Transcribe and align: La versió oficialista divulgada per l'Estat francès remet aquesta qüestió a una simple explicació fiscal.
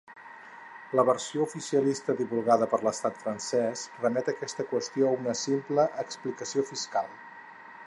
La 0.99 1.03
versió 1.09 1.43
oficialista 1.47 2.15
divulgada 2.21 2.69
per 2.71 2.79
l'Estat 2.87 3.21
francès 3.25 3.85
remet 4.07 4.33
aquesta 4.33 4.67
qüestió 4.73 5.11
a 5.13 5.21
una 5.21 5.39
simple 5.45 5.89
explicació 6.07 6.67
fiscal. 6.75 7.17